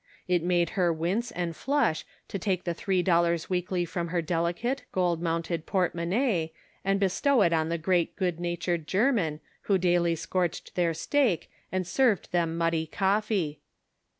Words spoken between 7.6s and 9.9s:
the great good natured Ger Cake and Benevolence. 61 man who